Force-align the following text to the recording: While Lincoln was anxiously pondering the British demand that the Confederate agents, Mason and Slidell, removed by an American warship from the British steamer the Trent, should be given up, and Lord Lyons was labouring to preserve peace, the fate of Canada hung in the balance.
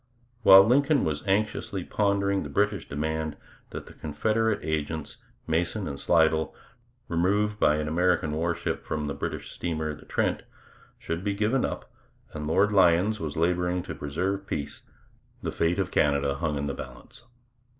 While 0.41 0.63
Lincoln 0.63 1.03
was 1.05 1.23
anxiously 1.27 1.83
pondering 1.83 2.41
the 2.41 2.49
British 2.49 2.89
demand 2.89 3.37
that 3.69 3.85
the 3.85 3.93
Confederate 3.93 4.57
agents, 4.63 5.17
Mason 5.45 5.87
and 5.87 5.99
Slidell, 5.99 6.55
removed 7.07 7.59
by 7.59 7.75
an 7.75 7.87
American 7.87 8.31
warship 8.31 8.83
from 8.83 9.05
the 9.05 9.13
British 9.13 9.51
steamer 9.51 9.93
the 9.93 10.05
Trent, 10.05 10.41
should 10.97 11.23
be 11.23 11.35
given 11.35 11.63
up, 11.63 11.87
and 12.33 12.47
Lord 12.47 12.71
Lyons 12.71 13.19
was 13.19 13.37
labouring 13.37 13.83
to 13.83 13.93
preserve 13.93 14.47
peace, 14.47 14.87
the 15.43 15.51
fate 15.51 15.77
of 15.77 15.91
Canada 15.91 16.33
hung 16.33 16.57
in 16.57 16.65
the 16.65 16.73
balance. 16.73 17.25